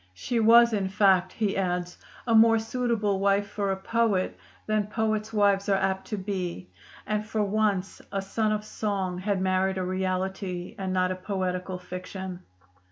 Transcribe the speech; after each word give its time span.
"She 0.15 0.39
was, 0.39 0.73
in 0.73 0.89
fact," 0.89 1.31
he 1.31 1.55
adds, 1.55 1.99
"a 2.25 2.33
more 2.33 2.57
suitable 2.57 3.19
wife 3.19 3.47
for 3.49 3.71
a 3.71 3.77
poet 3.77 4.35
than 4.65 4.87
poets' 4.87 5.31
wives 5.31 5.69
are 5.69 5.75
apt 5.75 6.07
to 6.07 6.17
be; 6.17 6.71
and 7.05 7.23
for 7.23 7.43
once 7.43 8.01
a 8.11 8.19
son 8.23 8.51
of 8.51 8.65
song 8.65 9.19
had 9.19 9.39
married 9.39 9.77
a 9.77 9.83
reality 9.83 10.73
and 10.79 10.91
not 10.91 11.11
a 11.11 11.15
poetical 11.15 11.77
fiction." 11.77 12.39